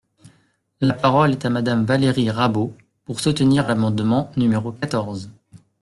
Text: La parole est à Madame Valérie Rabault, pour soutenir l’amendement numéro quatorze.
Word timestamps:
La 0.79 0.95
parole 0.95 1.33
est 1.33 1.45
à 1.45 1.51
Madame 1.51 1.85
Valérie 1.85 2.31
Rabault, 2.31 2.73
pour 3.05 3.19
soutenir 3.19 3.67
l’amendement 3.67 4.31
numéro 4.35 4.71
quatorze. 4.71 5.29